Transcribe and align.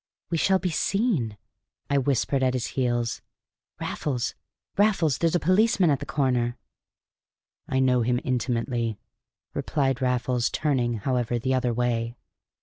"We 0.31 0.37
shall 0.39 0.57
be 0.57 0.71
seen," 0.71 1.37
I 1.87 1.99
whispered 1.99 2.41
at 2.41 2.55
his 2.55 2.65
heels. 2.73 3.21
"Raffles, 3.79 4.33
Raffles, 4.75 5.19
there's 5.19 5.35
a 5.35 5.39
policeman 5.39 5.91
at 5.91 5.99
the 5.99 6.07
corner!" 6.07 6.57
"I 7.67 7.79
know 7.81 8.01
him 8.01 8.19
intimately," 8.23 8.97
replied 9.53 10.01
Raffles, 10.01 10.49
turning, 10.49 10.95
however, 10.95 11.37
the 11.37 11.53
other 11.53 11.71
way. 11.71 12.15